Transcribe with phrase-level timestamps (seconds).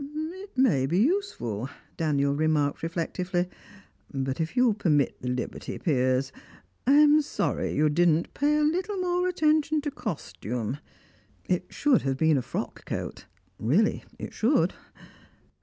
[0.15, 3.47] "It may be useful," Daniel remarked reflectively.
[4.11, 6.31] "But if you'll permit the liberty, Piers,
[6.87, 10.79] I am sorry you didn't pay a little more attention to costume.
[11.45, 13.27] It should have been a frock coat
[13.59, 14.73] really it should."